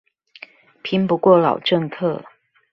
[0.81, 2.23] 拼不過老政客